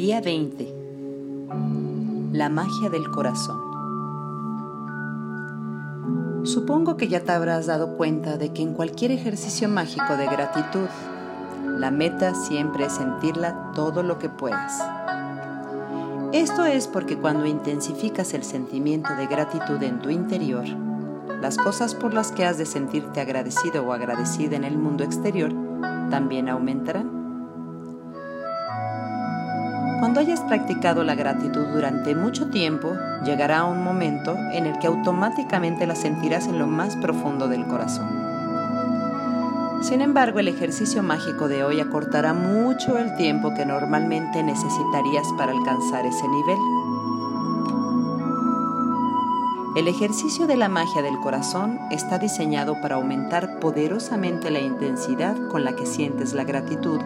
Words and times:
Día 0.00 0.22
20. 0.22 0.72
La 2.32 2.48
magia 2.48 2.88
del 2.88 3.10
corazón. 3.10 3.60
Supongo 6.46 6.96
que 6.96 7.06
ya 7.06 7.22
te 7.22 7.32
habrás 7.32 7.66
dado 7.66 7.98
cuenta 7.98 8.38
de 8.38 8.50
que 8.54 8.62
en 8.62 8.72
cualquier 8.72 9.10
ejercicio 9.10 9.68
mágico 9.68 10.16
de 10.16 10.24
gratitud, 10.24 10.88
la 11.76 11.90
meta 11.90 12.34
siempre 12.34 12.86
es 12.86 12.94
sentirla 12.94 13.72
todo 13.74 14.02
lo 14.02 14.18
que 14.18 14.30
puedas. 14.30 14.82
Esto 16.32 16.64
es 16.64 16.88
porque 16.88 17.18
cuando 17.18 17.44
intensificas 17.44 18.32
el 18.32 18.42
sentimiento 18.42 19.14
de 19.16 19.26
gratitud 19.26 19.82
en 19.82 20.00
tu 20.00 20.08
interior, 20.08 20.64
las 21.42 21.58
cosas 21.58 21.94
por 21.94 22.14
las 22.14 22.32
que 22.32 22.46
has 22.46 22.56
de 22.56 22.64
sentirte 22.64 23.20
agradecido 23.20 23.84
o 23.86 23.92
agradecida 23.92 24.56
en 24.56 24.64
el 24.64 24.78
mundo 24.78 25.04
exterior 25.04 25.52
también 26.08 26.48
aumentarán. 26.48 27.19
Cuando 30.00 30.20
hayas 30.20 30.40
practicado 30.40 31.04
la 31.04 31.14
gratitud 31.14 31.66
durante 31.66 32.14
mucho 32.14 32.48
tiempo, 32.48 32.96
llegará 33.22 33.64
un 33.64 33.84
momento 33.84 34.34
en 34.50 34.64
el 34.64 34.78
que 34.78 34.86
automáticamente 34.86 35.86
la 35.86 35.94
sentirás 35.94 36.46
en 36.46 36.58
lo 36.58 36.66
más 36.66 36.96
profundo 36.96 37.48
del 37.48 37.66
corazón. 37.66 38.08
Sin 39.82 40.00
embargo, 40.00 40.38
el 40.38 40.48
ejercicio 40.48 41.02
mágico 41.02 41.48
de 41.48 41.64
hoy 41.64 41.80
acortará 41.80 42.32
mucho 42.32 42.96
el 42.96 43.14
tiempo 43.16 43.52
que 43.52 43.66
normalmente 43.66 44.42
necesitarías 44.42 45.26
para 45.36 45.52
alcanzar 45.52 46.06
ese 46.06 46.26
nivel. 46.28 46.58
El 49.76 49.86
ejercicio 49.86 50.46
de 50.46 50.56
la 50.56 50.70
magia 50.70 51.02
del 51.02 51.20
corazón 51.20 51.78
está 51.90 52.18
diseñado 52.18 52.80
para 52.80 52.94
aumentar 52.94 53.60
poderosamente 53.60 54.50
la 54.50 54.60
intensidad 54.60 55.36
con 55.48 55.62
la 55.62 55.76
que 55.76 55.84
sientes 55.84 56.32
la 56.32 56.44
gratitud 56.44 57.00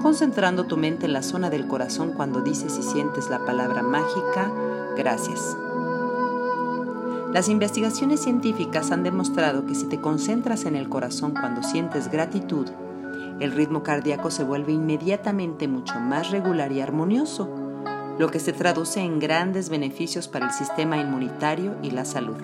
concentrando 0.00 0.64
tu 0.64 0.76
mente 0.76 1.06
en 1.06 1.12
la 1.12 1.22
zona 1.22 1.50
del 1.50 1.66
corazón 1.66 2.12
cuando 2.12 2.40
dices 2.40 2.76
y 2.78 2.82
sientes 2.82 3.30
la 3.30 3.44
palabra 3.44 3.82
mágica, 3.82 4.50
gracias. 4.96 5.56
Las 7.32 7.48
investigaciones 7.48 8.20
científicas 8.20 8.90
han 8.90 9.04
demostrado 9.04 9.64
que 9.64 9.76
si 9.76 9.86
te 9.86 10.00
concentras 10.00 10.64
en 10.64 10.74
el 10.74 10.88
corazón 10.88 11.32
cuando 11.32 11.62
sientes 11.62 12.10
gratitud, 12.10 12.66
el 13.38 13.52
ritmo 13.52 13.82
cardíaco 13.82 14.30
se 14.30 14.44
vuelve 14.44 14.72
inmediatamente 14.72 15.68
mucho 15.68 16.00
más 16.00 16.30
regular 16.30 16.72
y 16.72 16.80
armonioso, 16.80 17.48
lo 18.18 18.28
que 18.30 18.40
se 18.40 18.52
traduce 18.52 19.00
en 19.00 19.18
grandes 19.18 19.70
beneficios 19.70 20.28
para 20.28 20.46
el 20.46 20.52
sistema 20.52 20.98
inmunitario 20.98 21.76
y 21.82 21.92
la 21.92 22.04
salud. 22.04 22.36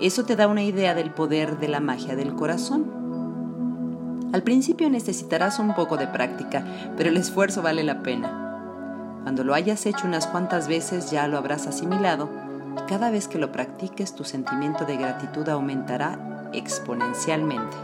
Eso 0.00 0.24
te 0.24 0.36
da 0.36 0.46
una 0.46 0.62
idea 0.62 0.94
del 0.94 1.10
poder 1.10 1.58
de 1.58 1.68
la 1.68 1.80
magia 1.80 2.14
del 2.14 2.34
corazón. 2.34 3.03
Al 4.34 4.42
principio 4.42 4.90
necesitarás 4.90 5.60
un 5.60 5.76
poco 5.76 5.96
de 5.96 6.08
práctica, 6.08 6.64
pero 6.96 7.08
el 7.08 7.16
esfuerzo 7.16 7.62
vale 7.62 7.84
la 7.84 8.02
pena. 8.02 9.20
Cuando 9.22 9.44
lo 9.44 9.54
hayas 9.54 9.86
hecho 9.86 10.08
unas 10.08 10.26
cuantas 10.26 10.66
veces 10.66 11.12
ya 11.12 11.28
lo 11.28 11.38
habrás 11.38 11.68
asimilado 11.68 12.28
y 12.76 12.88
cada 12.88 13.12
vez 13.12 13.28
que 13.28 13.38
lo 13.38 13.52
practiques 13.52 14.16
tu 14.16 14.24
sentimiento 14.24 14.86
de 14.86 14.96
gratitud 14.96 15.48
aumentará 15.48 16.50
exponencialmente. 16.52 17.76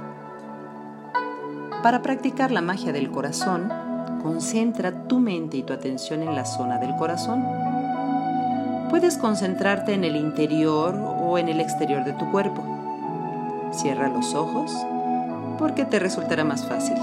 Para 1.84 2.02
practicar 2.02 2.50
la 2.50 2.62
magia 2.62 2.92
del 2.92 3.12
corazón, 3.12 3.72
concentra 4.20 5.06
tu 5.06 5.20
mente 5.20 5.56
y 5.56 5.62
tu 5.62 5.72
atención 5.72 6.20
en 6.20 6.34
la 6.34 6.46
zona 6.46 6.78
del 6.78 6.96
corazón. 6.96 7.46
Puedes 8.90 9.18
concentrarte 9.18 9.94
en 9.94 10.02
el 10.02 10.16
interior 10.16 10.96
o 10.96 11.38
en 11.38 11.48
el 11.48 11.60
exterior 11.60 12.02
de 12.02 12.14
tu 12.14 12.28
cuerpo. 12.32 12.64
Cierra 13.70 14.08
los 14.08 14.34
ojos 14.34 14.72
porque 15.60 15.84
te 15.84 16.00
resultará 16.00 16.42
más 16.42 16.66
fácil. 16.66 16.96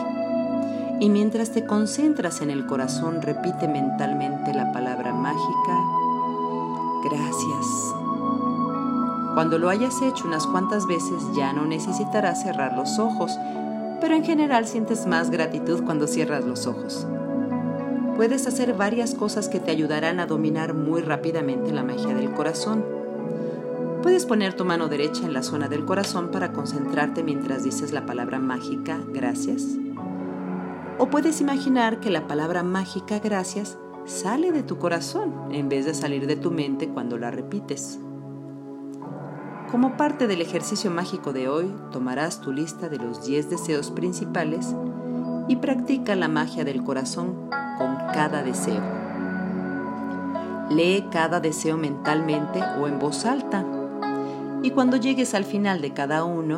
Y 0.99 1.09
mientras 1.09 1.51
te 1.51 1.63
concentras 1.63 2.41
en 2.41 2.49
el 2.49 2.65
corazón, 2.65 3.21
repite 3.21 3.67
mentalmente 3.67 4.53
la 4.53 4.73
palabra 4.73 5.13
mágica, 5.13 5.79
gracias. 7.05 7.65
Cuando 9.35 9.59
lo 9.59 9.69
hayas 9.69 10.01
hecho 10.01 10.27
unas 10.27 10.47
cuantas 10.47 10.87
veces 10.87 11.23
ya 11.35 11.53
no 11.53 11.65
necesitarás 11.65 12.41
cerrar 12.41 12.75
los 12.75 12.97
ojos, 12.97 13.37
pero 14.01 14.15
en 14.15 14.23
general 14.23 14.65
sientes 14.65 15.05
más 15.05 15.29
gratitud 15.29 15.83
cuando 15.85 16.07
cierras 16.07 16.43
los 16.43 16.65
ojos. 16.65 17.05
Puedes 18.15 18.47
hacer 18.47 18.73
varias 18.73 19.13
cosas 19.13 19.47
que 19.47 19.59
te 19.59 19.69
ayudarán 19.69 20.19
a 20.19 20.25
dominar 20.25 20.73
muy 20.73 21.01
rápidamente 21.01 21.71
la 21.71 21.83
magia 21.83 22.15
del 22.15 22.31
corazón. 22.31 22.83
Puedes 24.07 24.25
poner 24.25 24.53
tu 24.53 24.63
mano 24.63 24.87
derecha 24.87 25.25
en 25.25 25.33
la 25.33 25.43
zona 25.43 25.67
del 25.67 25.83
corazón 25.83 26.31
para 26.31 26.53
concentrarte 26.53 27.23
mientras 27.23 27.65
dices 27.65 27.91
la 27.91 28.05
palabra 28.05 28.39
mágica 28.39 29.01
gracias. 29.05 29.65
O 30.97 31.09
puedes 31.09 31.41
imaginar 31.41 31.99
que 31.99 32.09
la 32.09 32.25
palabra 32.25 32.63
mágica 32.63 33.19
gracias 33.19 33.77
sale 34.05 34.53
de 34.53 34.63
tu 34.63 34.77
corazón 34.77 35.51
en 35.51 35.67
vez 35.67 35.85
de 35.85 35.93
salir 35.93 36.25
de 36.25 36.37
tu 36.37 36.51
mente 36.51 36.87
cuando 36.87 37.17
la 37.17 37.31
repites. 37.31 37.99
Como 39.69 39.97
parte 39.97 40.25
del 40.27 40.39
ejercicio 40.39 40.89
mágico 40.89 41.33
de 41.33 41.49
hoy, 41.49 41.75
tomarás 41.91 42.39
tu 42.39 42.53
lista 42.53 42.87
de 42.87 42.99
los 42.99 43.25
10 43.25 43.49
deseos 43.49 43.91
principales 43.91 44.73
y 45.49 45.57
practica 45.57 46.15
la 46.15 46.29
magia 46.29 46.63
del 46.63 46.81
corazón 46.81 47.49
con 47.77 47.97
cada 48.13 48.41
deseo. 48.41 48.81
Lee 50.69 51.09
cada 51.11 51.41
deseo 51.41 51.75
mentalmente 51.75 52.63
o 52.79 52.87
en 52.87 52.99
voz 52.99 53.25
alta 53.25 53.65
y 54.67 54.71
cuando 54.71 54.97
llegues 54.97 55.33
al 55.33 55.45
final 55.45 55.79
de 55.79 55.93
cada 55.93 56.25
uno, 56.25 56.57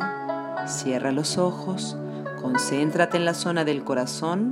cierra 0.66 1.12
los 1.12 1.38
ojos, 1.38 1.96
concéntrate 2.42 3.16
en 3.16 3.24
la 3.24 3.34
zona 3.34 3.64
del 3.64 3.84
corazón, 3.84 4.50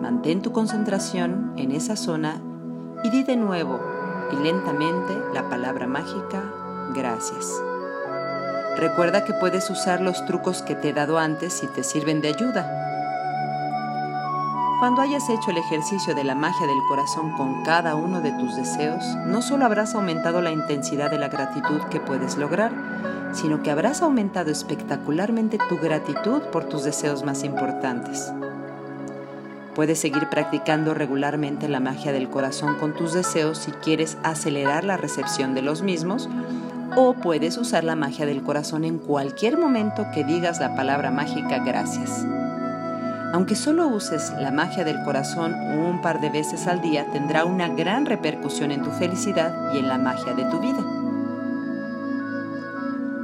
mantén 0.00 0.40
tu 0.40 0.50
concentración 0.50 1.52
en 1.58 1.72
esa 1.72 1.96
zona 1.96 2.40
y 3.04 3.10
di 3.10 3.22
de 3.22 3.36
nuevo 3.36 3.78
y 4.32 4.36
lentamente 4.36 5.12
la 5.34 5.50
palabra 5.50 5.86
mágica, 5.86 6.42
gracias. 6.94 7.62
Recuerda 8.78 9.26
que 9.26 9.34
puedes 9.34 9.68
usar 9.68 10.00
los 10.00 10.24
trucos 10.24 10.62
que 10.62 10.74
te 10.74 10.88
he 10.88 10.92
dado 10.94 11.18
antes 11.18 11.52
si 11.52 11.66
te 11.66 11.84
sirven 11.84 12.22
de 12.22 12.28
ayuda. 12.28 12.89
Cuando 14.80 15.02
hayas 15.02 15.28
hecho 15.28 15.50
el 15.50 15.58
ejercicio 15.58 16.14
de 16.14 16.24
la 16.24 16.34
magia 16.34 16.66
del 16.66 16.82
corazón 16.88 17.32
con 17.32 17.62
cada 17.64 17.94
uno 17.96 18.22
de 18.22 18.32
tus 18.32 18.56
deseos, 18.56 19.04
no 19.26 19.42
solo 19.42 19.66
habrás 19.66 19.94
aumentado 19.94 20.40
la 20.40 20.52
intensidad 20.52 21.10
de 21.10 21.18
la 21.18 21.28
gratitud 21.28 21.82
que 21.90 22.00
puedes 22.00 22.38
lograr, 22.38 22.72
sino 23.34 23.62
que 23.62 23.70
habrás 23.70 24.00
aumentado 24.00 24.50
espectacularmente 24.50 25.58
tu 25.68 25.76
gratitud 25.76 26.40
por 26.50 26.64
tus 26.64 26.84
deseos 26.84 27.24
más 27.24 27.44
importantes. 27.44 28.32
Puedes 29.74 29.98
seguir 29.98 30.30
practicando 30.30 30.94
regularmente 30.94 31.68
la 31.68 31.80
magia 31.80 32.12
del 32.12 32.30
corazón 32.30 32.76
con 32.76 32.94
tus 32.94 33.12
deseos 33.12 33.58
si 33.58 33.72
quieres 33.72 34.16
acelerar 34.22 34.84
la 34.84 34.96
recepción 34.96 35.54
de 35.54 35.60
los 35.60 35.82
mismos, 35.82 36.26
o 36.96 37.12
puedes 37.12 37.58
usar 37.58 37.84
la 37.84 37.96
magia 37.96 38.24
del 38.24 38.42
corazón 38.42 38.84
en 38.84 38.96
cualquier 38.96 39.58
momento 39.58 40.06
que 40.14 40.24
digas 40.24 40.58
la 40.58 40.74
palabra 40.74 41.10
mágica 41.10 41.58
gracias. 41.58 42.24
Aunque 43.32 43.54
solo 43.54 43.86
uses 43.86 44.32
la 44.40 44.50
magia 44.50 44.84
del 44.84 45.02
corazón 45.04 45.54
un 45.54 46.00
par 46.00 46.20
de 46.20 46.30
veces 46.30 46.66
al 46.66 46.80
día, 46.80 47.06
tendrá 47.12 47.44
una 47.44 47.68
gran 47.68 48.06
repercusión 48.06 48.72
en 48.72 48.82
tu 48.82 48.90
felicidad 48.90 49.72
y 49.72 49.78
en 49.78 49.86
la 49.86 49.98
magia 49.98 50.34
de 50.34 50.44
tu 50.46 50.58
vida. 50.58 50.84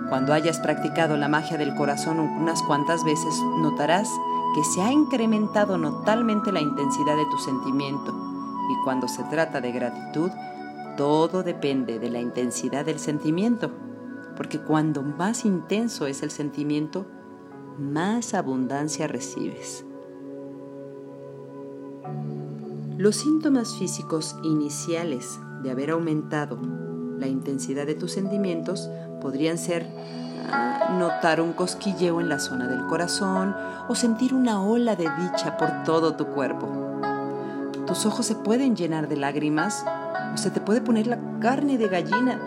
Cuando 0.08 0.32
hayas 0.32 0.60
practicado 0.60 1.16
la 1.16 1.26
magia 1.26 1.58
del 1.58 1.74
corazón 1.74 2.20
unas 2.20 2.62
cuantas 2.62 3.04
veces, 3.04 3.34
notarás 3.60 4.08
que 4.54 4.62
se 4.62 4.80
ha 4.80 4.92
incrementado 4.92 5.76
notablemente 5.76 6.52
la 6.52 6.60
intensidad 6.60 7.16
de 7.16 7.26
tu 7.26 7.38
sentimiento. 7.38 8.14
Y 8.70 8.84
cuando 8.84 9.08
se 9.08 9.24
trata 9.24 9.60
de 9.60 9.72
gratitud, 9.72 10.30
todo 10.96 11.42
depende 11.42 11.98
de 11.98 12.10
la 12.10 12.20
intensidad 12.20 12.84
del 12.84 13.00
sentimiento, 13.00 13.72
porque 14.36 14.60
cuando 14.60 15.02
más 15.02 15.44
intenso 15.44 16.06
es 16.06 16.22
el 16.22 16.30
sentimiento, 16.30 17.06
más 17.78 18.32
abundancia 18.34 19.08
recibes. 19.08 19.85
Los 22.98 23.16
síntomas 23.16 23.76
físicos 23.76 24.36
iniciales 24.42 25.38
de 25.62 25.70
haber 25.70 25.90
aumentado 25.90 26.58
la 27.18 27.26
intensidad 27.26 27.84
de 27.84 27.94
tus 27.94 28.12
sentimientos 28.12 28.88
podrían 29.20 29.58
ser 29.58 29.86
ah, 30.50 30.96
notar 30.98 31.42
un 31.42 31.52
cosquilleo 31.52 32.22
en 32.22 32.30
la 32.30 32.38
zona 32.38 32.66
del 32.68 32.86
corazón 32.86 33.54
o 33.86 33.94
sentir 33.94 34.32
una 34.32 34.62
ola 34.62 34.96
de 34.96 35.10
dicha 35.20 35.58
por 35.58 35.84
todo 35.84 36.16
tu 36.16 36.28
cuerpo. 36.28 36.68
Tus 37.86 38.06
ojos 38.06 38.24
se 38.24 38.34
pueden 38.34 38.76
llenar 38.76 39.10
de 39.10 39.16
lágrimas 39.16 39.84
o 40.32 40.38
se 40.38 40.50
te 40.50 40.62
puede 40.62 40.80
poner 40.80 41.06
la 41.06 41.18
carne 41.38 41.76
de 41.76 41.88
gallina, 41.88 42.40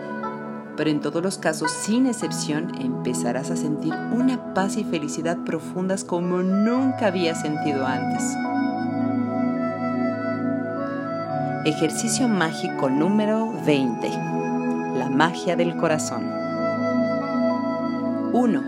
pero 0.76 0.90
en 0.90 1.00
todos 1.00 1.22
los 1.22 1.38
casos, 1.38 1.70
sin 1.70 2.06
excepción, 2.06 2.72
empezarás 2.80 3.52
a 3.52 3.56
sentir 3.56 3.94
una 4.12 4.52
paz 4.52 4.76
y 4.76 4.82
felicidad 4.82 5.38
profundas 5.44 6.02
como 6.02 6.42
nunca 6.42 7.06
habías 7.06 7.40
sentido 7.40 7.86
antes. 7.86 8.36
Ejercicio 11.62 12.26
mágico 12.26 12.88
número 12.88 13.52
20. 13.66 14.08
La 14.96 15.10
magia 15.10 15.56
del 15.56 15.76
corazón. 15.76 16.24
1. 18.32 18.62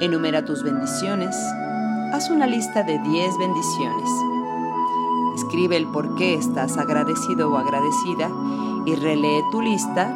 Enumera 0.00 0.44
tus 0.44 0.64
bendiciones. 0.64 1.36
Haz 2.12 2.28
una 2.28 2.48
lista 2.48 2.82
de 2.82 2.98
10 2.98 3.38
bendiciones. 3.38 4.10
Escribe 5.36 5.76
el 5.76 5.86
por 5.92 6.16
qué 6.16 6.34
estás 6.34 6.76
agradecido 6.76 7.52
o 7.52 7.56
agradecida 7.56 8.28
y 8.84 8.96
relee 8.96 9.40
tu 9.52 9.62
lista 9.62 10.12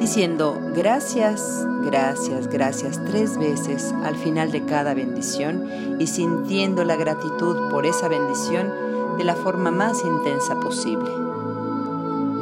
diciendo 0.00 0.58
gracias, 0.74 1.66
gracias, 1.84 2.48
gracias 2.48 2.98
tres 3.04 3.36
veces 3.36 3.94
al 4.04 4.16
final 4.16 4.50
de 4.52 4.64
cada 4.64 4.94
bendición 4.94 5.68
y 6.00 6.06
sintiendo 6.06 6.82
la 6.82 6.96
gratitud 6.96 7.70
por 7.70 7.84
esa 7.84 8.08
bendición 8.08 8.91
de 9.16 9.24
la 9.24 9.34
forma 9.34 9.70
más 9.70 10.04
intensa 10.04 10.58
posible. 10.60 11.10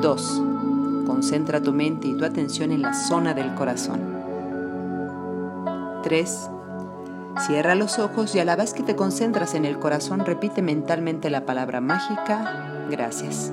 2. 0.00 0.42
Concentra 1.06 1.60
tu 1.60 1.72
mente 1.72 2.08
y 2.08 2.14
tu 2.14 2.24
atención 2.24 2.72
en 2.72 2.82
la 2.82 2.94
zona 2.94 3.34
del 3.34 3.54
corazón. 3.54 4.00
3. 6.02 6.50
Cierra 7.46 7.74
los 7.74 7.98
ojos 7.98 8.34
y 8.34 8.40
a 8.40 8.44
la 8.44 8.56
vez 8.56 8.74
que 8.74 8.82
te 8.82 8.96
concentras 8.96 9.54
en 9.54 9.64
el 9.64 9.78
corazón 9.78 10.20
repite 10.20 10.62
mentalmente 10.62 11.30
la 11.30 11.46
palabra 11.46 11.80
mágica, 11.80 12.86
gracias. 12.90 13.52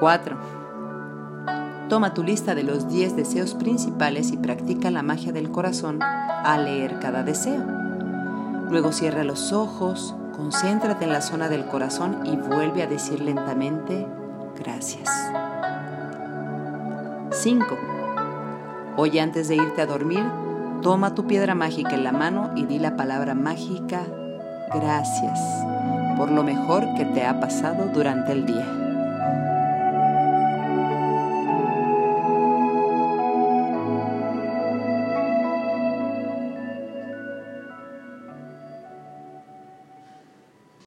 4 0.00 0.56
Toma 1.88 2.14
tu 2.14 2.24
lista 2.24 2.56
de 2.56 2.64
los 2.64 2.88
10 2.88 3.14
deseos 3.14 3.54
principales 3.54 4.32
y 4.32 4.36
practica 4.36 4.90
la 4.90 5.04
magia 5.04 5.32
del 5.32 5.52
corazón 5.52 6.00
al 6.02 6.64
leer 6.64 6.98
cada 6.98 7.22
deseo. 7.22 7.62
Luego 8.70 8.90
cierra 8.90 9.22
los 9.22 9.52
ojos, 9.52 10.16
concéntrate 10.36 11.04
en 11.04 11.12
la 11.12 11.22
zona 11.22 11.48
del 11.48 11.66
corazón 11.66 12.26
y 12.26 12.36
vuelve 12.36 12.82
a 12.82 12.86
decir 12.86 13.20
lentamente 13.20 14.06
gracias. 14.58 15.08
5. 17.30 17.66
Hoy 18.96 19.18
antes 19.18 19.48
de 19.48 19.56
irte 19.56 19.82
a 19.82 19.86
dormir, 19.86 20.24
toma 20.82 21.14
tu 21.14 21.26
piedra 21.26 21.54
mágica 21.54 21.94
en 21.94 22.04
la 22.04 22.12
mano 22.12 22.52
y 22.54 22.66
di 22.66 22.78
la 22.78 22.96
palabra 22.96 23.34
mágica 23.34 24.02
gracias 24.74 25.40
por 26.16 26.30
lo 26.30 26.42
mejor 26.42 26.94
que 26.94 27.04
te 27.04 27.24
ha 27.24 27.38
pasado 27.40 27.90
durante 27.92 28.32
el 28.32 28.46
día. 28.46 28.85